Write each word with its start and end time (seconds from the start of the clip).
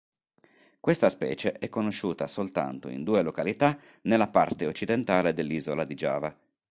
Questa 0.79 1.09
specie 1.09 1.59
è 1.59 1.69
conosciuta 1.69 2.25
soltanto 2.27 2.87
in 2.89 3.03
due 3.03 3.21
località 3.21 3.77
nella 4.01 4.29
parte 4.29 4.65
occidentale 4.65 5.31
dell'Isola 5.31 5.83
di 5.85 5.93
Giava. 5.93 6.35